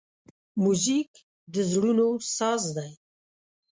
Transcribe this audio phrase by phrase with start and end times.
[0.63, 1.11] موزیک
[1.53, 2.91] د زړونو ساز دی.